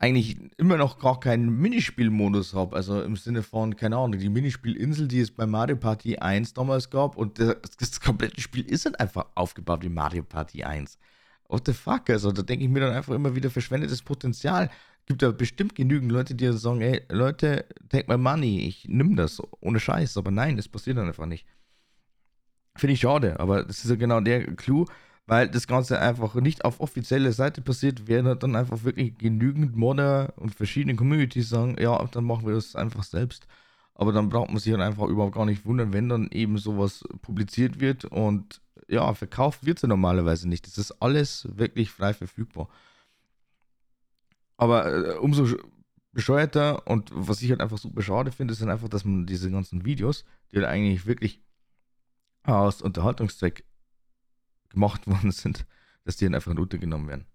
[0.00, 2.74] eigentlich immer noch gar keinen Minispielmodus habe.
[2.74, 6.88] Also im Sinne von, keine Ahnung, die Minispielinsel, die es bei Mario Party 1 damals
[6.88, 10.98] gab und das, das komplette Spiel ist halt einfach aufgebaut wie Mario Party 1.
[11.48, 12.08] What the fuck?
[12.08, 14.70] Also da denke ich mir dann einfach immer wieder verschwendetes Potenzial.
[15.04, 19.42] Gibt ja bestimmt genügend Leute, die sagen, ey, Leute, take my money, ich nimm das,
[19.60, 20.16] ohne Scheiß.
[20.16, 21.46] Aber nein, das passiert dann einfach nicht.
[22.74, 24.86] Finde ich schade, aber das ist ja genau der Clou
[25.30, 30.32] weil das Ganze einfach nicht auf offizieller Seite passiert, werden dann einfach wirklich genügend Modder
[30.34, 33.46] und verschiedene Communities sagen, ja, dann machen wir das einfach selbst.
[33.94, 37.04] Aber dann braucht man sich halt einfach überhaupt gar nicht wundern, wenn dann eben sowas
[37.22, 40.66] publiziert wird und ja, verkauft wird es ja normalerweise nicht.
[40.66, 42.68] Das ist alles wirklich frei verfügbar.
[44.56, 45.46] Aber äh, umso
[46.10, 49.48] bescheuerter und was ich halt einfach super schade finde, ist dann einfach, dass man diese
[49.48, 51.40] ganzen Videos, die halt eigentlich wirklich
[52.42, 53.64] aus Unterhaltungszweck
[54.70, 55.66] gemacht worden sind,
[56.04, 57.26] dass die dann einfach untergenommen werden.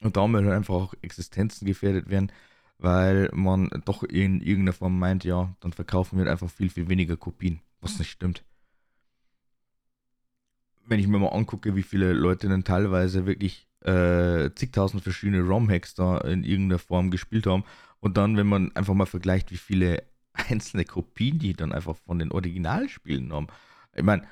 [0.00, 2.30] Und damit halt einfach auch Existenzen gefährdet werden,
[2.78, 6.88] weil man doch in irgendeiner Form meint, ja, dann verkaufen wir halt einfach viel, viel
[6.88, 8.44] weniger Kopien, was nicht stimmt.
[10.86, 15.94] Wenn ich mir mal angucke, wie viele Leute dann teilweise wirklich äh, zigtausend verschiedene ROM-Hacks
[15.94, 17.64] da in irgendeiner Form gespielt haben
[18.00, 22.18] und dann, wenn man einfach mal vergleicht, wie viele einzelne Kopien die dann einfach von
[22.18, 23.48] den Originalspielen haben.
[23.94, 24.22] Ich meine,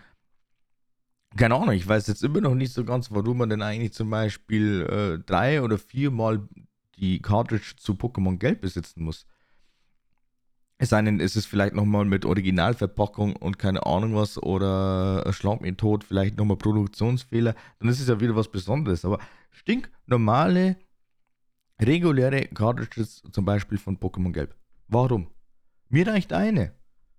[1.37, 4.11] keine Ahnung, ich weiß jetzt immer noch nicht so ganz, warum man denn eigentlich zum
[4.11, 6.49] Beispiel äh, drei oder viermal
[6.97, 9.27] die Cartridge zu Pokémon Gelb besitzen muss.
[10.79, 15.63] Es sei denn, ist es vielleicht nochmal mit Originalverpackung und keine Ahnung was oder Schlag
[15.63, 19.05] mir tot, vielleicht nochmal Produktionsfehler, dann ist es ja wieder was Besonderes.
[19.05, 19.19] Aber
[19.51, 20.77] stinknormale,
[21.81, 24.55] reguläre Cartridges zum Beispiel von Pokémon Gelb.
[24.89, 25.29] Warum?
[25.89, 26.73] Mir reicht eine.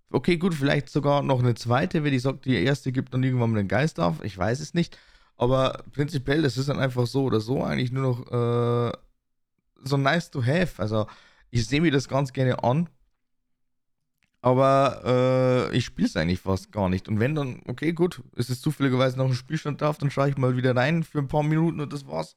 [0.09, 3.51] Okay, gut, vielleicht sogar noch eine zweite, wenn ich sage, die erste gibt dann irgendwann
[3.51, 4.23] mal den Geist auf.
[4.23, 4.97] Ich weiß es nicht.
[5.35, 8.97] Aber prinzipiell, das ist dann einfach so oder so eigentlich nur noch äh,
[9.83, 10.81] so nice to have.
[10.81, 11.07] Also,
[11.51, 12.89] ich sehe mir das ganz gerne an.
[14.41, 17.09] Aber äh, ich spiele es eigentlich fast gar nicht.
[17.09, 20.37] Und wenn dann, okay, gut, ist es zufälligerweise noch ein Spielstand drauf, dann schaue ich
[20.37, 22.35] mal wieder rein für ein paar Minuten und das war's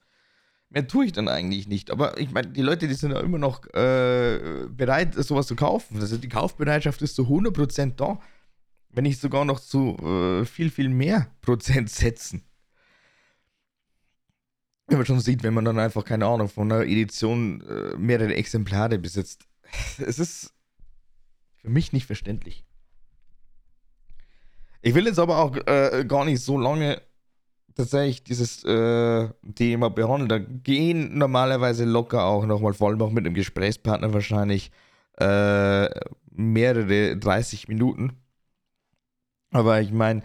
[0.71, 1.91] mehr tue ich dann eigentlich nicht.
[1.91, 6.01] Aber ich meine, die Leute, die sind ja immer noch äh, bereit, sowas zu kaufen.
[6.01, 8.21] Also die Kaufbereitschaft ist zu 100% da.
[8.93, 12.45] Wenn nicht sogar noch zu äh, viel, viel mehr Prozent setzen.
[14.87, 18.35] Wenn man schon sieht, wenn man dann einfach, keine Ahnung, von einer Edition äh, mehrere
[18.35, 19.47] Exemplare besitzt.
[19.99, 20.53] Es ist
[21.59, 22.65] für mich nicht verständlich.
[24.83, 27.03] Ich will jetzt aber auch äh, gar nicht so lange
[27.81, 30.29] tatsächlich dieses äh, Thema behandeln.
[30.29, 34.71] Da gehen normalerweise locker auch nochmal, vor allem auch mit einem Gesprächspartner wahrscheinlich,
[35.19, 35.88] äh,
[36.31, 38.12] mehrere 30 Minuten.
[39.51, 40.23] Aber ich meine,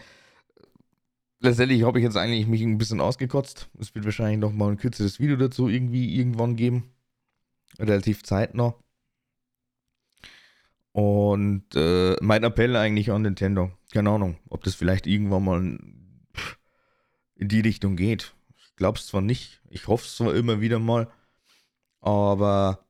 [1.40, 3.70] letztendlich habe ich jetzt eigentlich mich ein bisschen ausgekotzt.
[3.80, 6.92] Es wird wahrscheinlich nochmal ein kürzeres Video dazu irgendwie irgendwann geben.
[7.80, 8.76] Relativ zeitnah.
[10.92, 13.72] Und äh, mein Appell eigentlich an Nintendo.
[13.92, 16.05] Keine Ahnung, ob das vielleicht irgendwann mal ein
[17.36, 18.34] in die Richtung geht.
[18.58, 21.12] Ich glaube es zwar nicht, ich hoffe es zwar immer wieder mal,
[22.02, 22.86] aber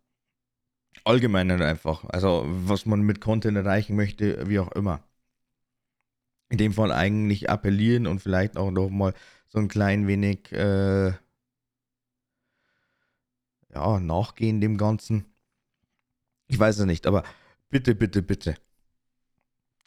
[1.04, 2.06] allgemein halt einfach.
[2.06, 5.04] Also, was man mit Content erreichen möchte, wie auch immer.
[6.50, 9.14] In dem Fall eigentlich appellieren und vielleicht auch noch mal
[9.48, 11.14] so ein klein wenig äh,
[13.74, 15.26] ja, nachgehen dem Ganzen.
[16.48, 17.24] Ich weiß es nicht, aber
[17.70, 18.56] bitte, bitte, bitte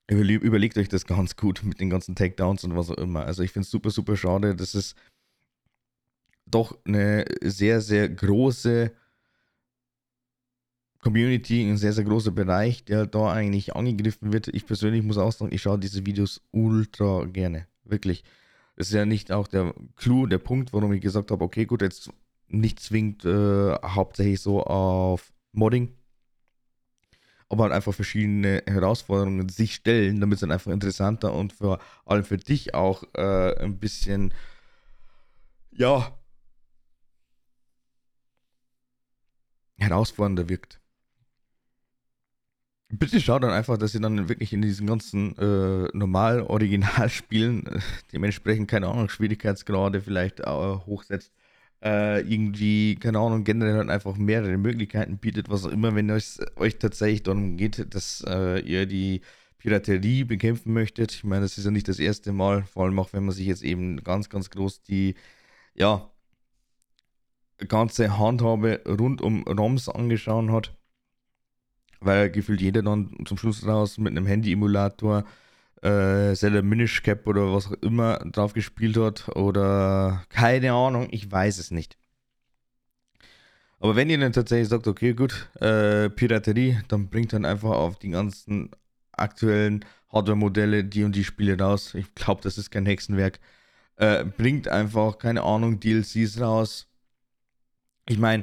[0.08, 3.24] überlegt euch das ganz gut mit den ganzen Takedowns und was auch immer.
[3.24, 4.54] Also ich finde es super, super schade.
[4.54, 4.96] Das ist
[6.46, 8.90] doch eine sehr, sehr große
[11.00, 14.48] Community, ein sehr, sehr großer Bereich, der da eigentlich angegriffen wird.
[14.48, 17.66] Ich persönlich muss auch sagen, ich schaue diese Videos ultra gerne.
[17.84, 18.24] Wirklich.
[18.76, 21.82] Das ist ja nicht auch der Clou, der Punkt, warum ich gesagt habe, okay, gut,
[21.82, 22.10] jetzt
[22.48, 25.97] nicht zwingend äh, hauptsächlich so auf Modding
[27.48, 32.24] aber halt einfach verschiedene Herausforderungen sich stellen, damit es dann einfach interessanter und vor allem
[32.24, 34.34] für dich auch äh, ein bisschen,
[35.72, 36.12] ja,
[39.78, 40.80] herausfordernder wirkt.
[42.90, 47.80] Bitte schaut dann einfach, dass ihr dann wirklich in diesen ganzen äh, normal Originalspielen äh,
[48.12, 51.32] dementsprechend, keine Ahnung, Schwierigkeitsgrade vielleicht äh, hochsetzt
[51.82, 56.40] äh, irgendwie, keine Ahnung, generell halt einfach mehrere Möglichkeiten bietet, was auch immer, wenn es
[56.56, 59.20] euch tatsächlich darum geht, dass äh, ihr die
[59.58, 61.12] Piraterie bekämpfen möchtet.
[61.12, 63.46] Ich meine, das ist ja nicht das erste Mal, vor allem auch wenn man sich
[63.46, 65.14] jetzt eben ganz, ganz groß die,
[65.74, 66.10] ja,
[67.66, 70.76] ganze Handhabe rund um ROMs angeschaut hat,
[72.00, 75.24] weil gefühlt jeder dann zum Schluss raus mit einem Handy-Emulator
[75.82, 81.30] äh, Zelda Minish Cap oder was auch immer drauf gespielt hat oder keine Ahnung, ich
[81.30, 81.96] weiß es nicht.
[83.80, 87.98] Aber wenn ihr dann tatsächlich sagt, okay, gut, äh, Piraterie, dann bringt dann einfach auf
[87.98, 88.70] die ganzen
[89.12, 91.94] aktuellen Hardware-Modelle die und die Spiele raus.
[91.94, 93.38] Ich glaube, das ist kein Hexenwerk.
[93.96, 96.88] Äh, bringt einfach, keine Ahnung, DLCs raus.
[98.08, 98.42] Ich meine,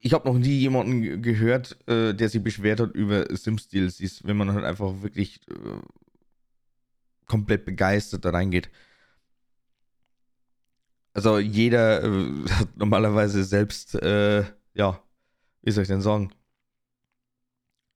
[0.00, 4.36] ich habe noch nie jemanden gehört, äh, der sich beschwert hat über Sims DLCs, wenn
[4.36, 5.80] man halt einfach wirklich äh,
[7.26, 8.70] komplett begeistert da reingeht.
[11.12, 15.02] Also jeder äh, hat normalerweise selbst, äh, ja,
[15.62, 16.32] wie soll ich denn sagen,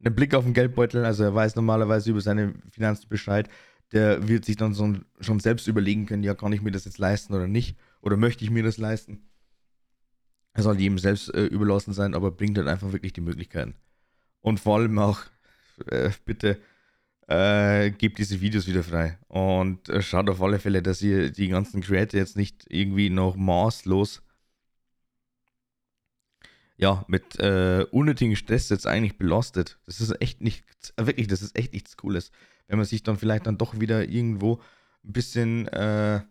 [0.05, 3.49] einen Blick auf den Geldbeutel, also er weiß normalerweise über seine Finanzen Bescheid,
[3.93, 6.99] der wird sich dann so, schon selbst überlegen können, ja, kann ich mir das jetzt
[6.99, 7.79] leisten oder nicht?
[8.03, 9.23] Oder möchte ich mir das leisten?
[10.55, 13.75] Er soll jedem selbst äh, überlassen sein, aber bringt dann einfach wirklich die Möglichkeiten.
[14.41, 15.21] Und vor allem auch,
[15.87, 16.61] äh, bitte,
[17.27, 19.19] äh, gebt diese Videos wieder frei.
[19.29, 23.37] Und äh, schaut auf alle Fälle, dass ihr die ganzen Creator jetzt nicht irgendwie noch
[23.37, 24.23] maßlos
[26.77, 29.79] ja, mit äh, unnötigen Stress jetzt eigentlich belastet.
[29.87, 32.31] Das ist echt nichts, wirklich, das ist echt nichts Cooles.
[32.67, 34.61] Wenn man sich dann vielleicht dann doch wieder irgendwo
[35.05, 36.23] ein bisschen äh,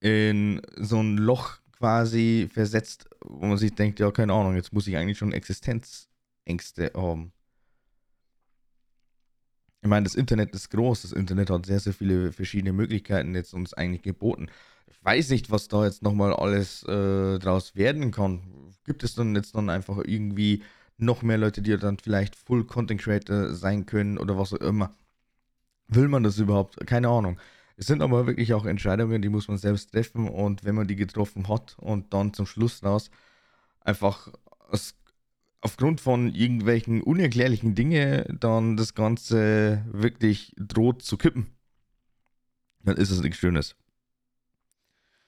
[0.00, 4.86] in so ein Loch quasi versetzt, wo man sich denkt, ja, keine Ahnung, jetzt muss
[4.86, 7.32] ich eigentlich schon Existenzängste haben.
[9.80, 13.54] Ich meine, das Internet ist groß, das Internet hat sehr, sehr viele verschiedene Möglichkeiten jetzt
[13.54, 14.48] uns eigentlich geboten.
[14.88, 18.74] Ich weiß nicht, was da jetzt nochmal alles äh, draus werden kann.
[18.84, 20.64] Gibt es dann jetzt dann einfach irgendwie
[20.96, 24.96] noch mehr Leute, die dann vielleicht Full Content Creator sein können oder was auch immer?
[25.86, 26.84] Will man das überhaupt?
[26.86, 27.38] Keine Ahnung.
[27.78, 30.96] Es sind aber wirklich auch Entscheidungen, die muss man selbst treffen und wenn man die
[30.96, 33.08] getroffen hat und dann zum Schluss raus
[33.80, 34.32] einfach
[34.68, 34.96] aus
[35.60, 41.54] aufgrund von irgendwelchen unerklärlichen Dingen dann das Ganze wirklich droht zu kippen,
[42.82, 43.76] dann ist es nichts Schönes.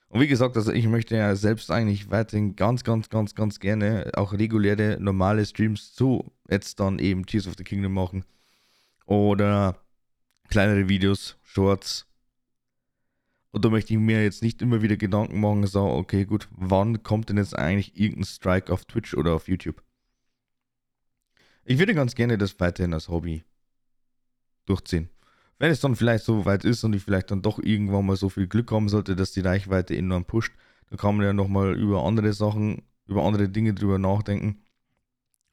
[0.09, 4.11] Und wie gesagt, also ich möchte ja selbst eigentlich weiterhin ganz, ganz, ganz, ganz gerne
[4.15, 8.25] auch reguläre, normale Streams zu jetzt dann eben Tears of the Kingdom machen.
[9.05, 9.77] Oder
[10.49, 12.10] kleinere Videos, Shorts.
[13.51, 17.03] Und da möchte ich mir jetzt nicht immer wieder Gedanken machen, so, okay, gut, wann
[17.03, 19.83] kommt denn jetzt eigentlich irgendein Strike auf Twitch oder auf YouTube?
[21.65, 23.43] Ich würde ganz gerne das weiterhin als Hobby
[24.65, 25.09] durchziehen.
[25.59, 28.29] Wenn es dann vielleicht so weit ist und ich vielleicht dann doch irgendwann mal so
[28.29, 30.53] viel Glück haben sollte, dass die Reichweite enorm pusht,
[30.89, 34.63] dann kann man ja nochmal über andere Sachen, über andere Dinge drüber nachdenken,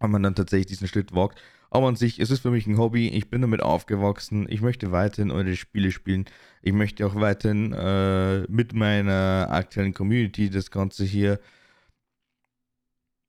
[0.01, 1.41] wenn man dann tatsächlich diesen Schritt wagt.
[1.71, 4.91] Aber an sich, es ist für mich ein Hobby, ich bin damit aufgewachsen, ich möchte
[4.91, 6.25] weiterhin eure Spiele spielen,
[6.63, 11.39] ich möchte auch weiterhin äh, mit meiner aktuellen Community das Ganze hier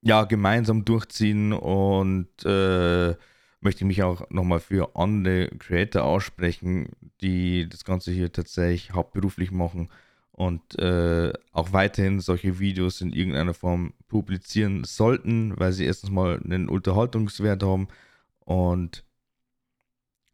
[0.02, 3.14] ja, gemeinsam durchziehen und äh,
[3.60, 9.90] möchte mich auch nochmal für andere Creator aussprechen, die das Ganze hier tatsächlich hauptberuflich machen
[10.32, 16.40] und äh, auch weiterhin solche Videos in irgendeiner Form publizieren sollten, weil sie erstens mal
[16.42, 17.88] einen Unterhaltungswert haben
[18.40, 19.04] und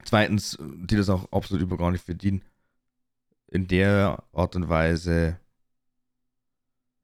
[0.05, 2.43] zweitens, die das auch absolut über gar nicht verdienen,
[3.49, 5.39] in der Art und Weise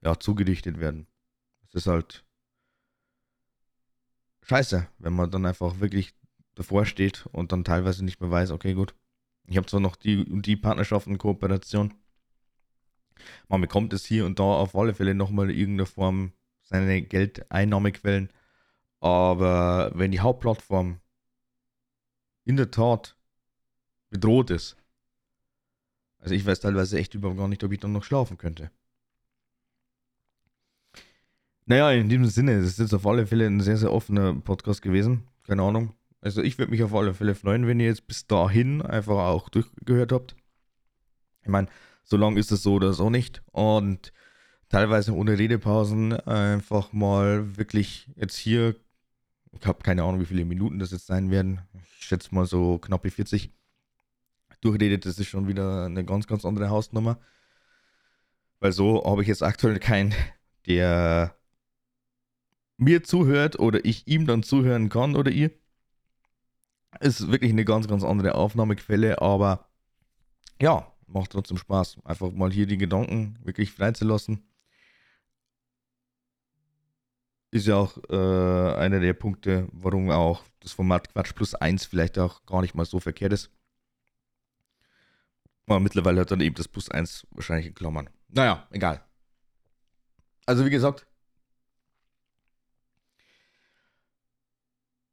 [0.03, 1.07] ja, zugedichtet werden.
[1.69, 2.25] Es ist halt
[4.43, 6.15] scheiße, wenn man dann einfach wirklich
[6.55, 8.95] davor steht und dann teilweise nicht mehr weiß, okay, gut,
[9.47, 11.95] ich habe zwar noch die und die Partnerschaften, Kooperation,
[13.49, 18.31] man bekommt es hier und da auf alle Fälle nochmal in irgendeiner Form seine Geldeinnahmequellen,
[19.03, 21.01] aber wenn die Hauptplattform
[22.45, 23.17] in der Tat
[24.11, 24.77] bedroht ist,
[26.21, 28.71] also ich weiß teilweise echt überhaupt gar nicht, ob ich dann noch schlafen könnte.
[31.67, 34.83] Naja, in diesem Sinne, es ist jetzt auf alle Fälle ein sehr, sehr offener Podcast
[34.83, 35.27] gewesen.
[35.43, 35.95] Keine Ahnung.
[36.21, 39.49] Also ich würde mich auf alle Fälle freuen, wenn ihr jetzt bis dahin einfach auch
[39.49, 40.37] durchgehört habt.
[41.43, 41.67] Ich meine,
[42.05, 43.43] so lang ist es so oder so nicht.
[43.51, 44.13] Und
[44.69, 48.77] teilweise ohne Redepausen einfach mal wirklich jetzt hier,
[49.59, 51.61] ich habe keine Ahnung, wie viele Minuten das jetzt sein werden.
[51.99, 53.51] Ich schätze mal so knappe 40.
[54.61, 57.19] Durchredet, das ist schon wieder eine ganz, ganz andere Hausnummer.
[58.61, 60.15] Weil so habe ich jetzt aktuell keinen,
[60.67, 61.35] der
[62.77, 65.51] mir zuhört oder ich ihm dann zuhören kann oder ihr.
[67.01, 69.67] Ist wirklich eine ganz, ganz andere Aufnahmequelle, aber
[70.61, 71.99] ja, macht trotzdem Spaß.
[72.05, 74.45] Einfach mal hier die Gedanken wirklich freizulassen.
[77.53, 82.19] Ist ja auch äh, einer der Punkte, warum auch das Format Quatsch plus 1 vielleicht
[82.19, 83.51] auch gar nicht mal so verkehrt ist.
[85.67, 88.11] Aber mittlerweile hat dann eben das plus 1 wahrscheinlich in Klammern.
[88.29, 89.05] Naja, egal.
[90.47, 91.07] Also wie gesagt,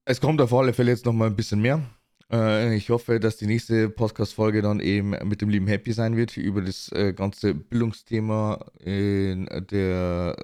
[0.09, 1.83] Es kommt auf alle Fälle jetzt noch mal ein bisschen mehr.
[2.31, 6.35] Äh, ich hoffe, dass die nächste Podcast-Folge dann eben mit dem lieben Happy sein wird
[6.35, 10.35] über das äh, ganze Bildungsthema in der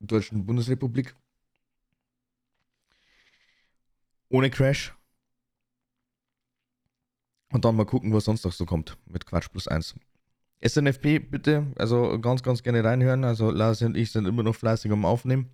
[0.00, 1.14] Deutschen Bundesrepublik.
[4.28, 4.94] Ohne Crash.
[7.52, 9.94] Und dann mal gucken, was sonst noch so kommt mit Quatsch plus 1.
[10.60, 13.24] SNFP bitte, also ganz, ganz gerne reinhören.
[13.24, 15.50] Also Lars und ich sind immer noch fleißig am Aufnehmen.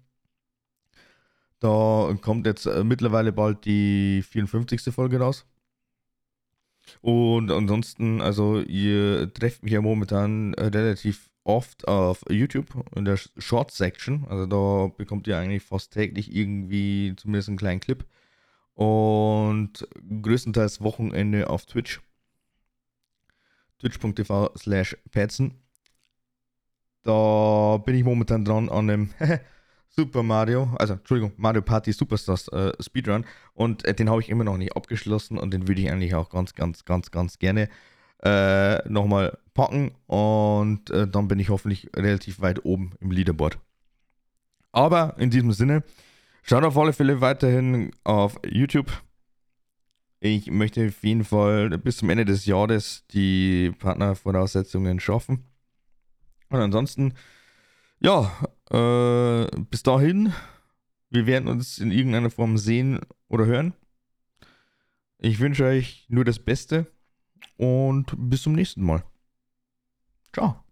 [1.58, 4.94] Da kommt jetzt äh, mittlerweile bald die 54.
[4.94, 5.46] Folge raus.
[7.02, 13.70] Und ansonsten, also ihr trefft mich ja momentan relativ oft auf YouTube in der Short
[13.70, 14.26] Section.
[14.28, 18.04] Also da bekommt ihr eigentlich fast täglich irgendwie zumindest einen kleinen Clip.
[18.74, 19.86] Und
[20.22, 22.00] größtenteils Wochenende auf Twitch.
[23.78, 25.54] Twitch.tv slash Petzen.
[27.02, 29.10] Da bin ich momentan dran an einem
[29.88, 33.24] Super Mario, also Entschuldigung, Mario Party Superstars äh, Speedrun
[33.54, 36.30] und äh, den habe ich immer noch nicht abgeschlossen und den würde ich eigentlich auch
[36.30, 37.68] ganz, ganz, ganz, ganz gerne
[38.22, 43.58] äh, nochmal packen und äh, dann bin ich hoffentlich relativ weit oben im Leaderboard.
[44.72, 45.84] Aber in diesem Sinne,
[46.42, 48.90] schaut auf alle Fälle weiterhin auf YouTube.
[50.18, 55.44] Ich möchte auf jeden Fall bis zum Ende des Jahres die Partnervoraussetzungen schaffen.
[56.48, 57.12] Und ansonsten,
[57.98, 58.32] ja,
[58.70, 60.32] äh, bis dahin,
[61.10, 63.74] wir werden uns in irgendeiner Form sehen oder hören.
[65.18, 66.86] Ich wünsche euch nur das Beste
[67.58, 69.04] und bis zum nächsten Mal.
[70.32, 70.69] Ciao.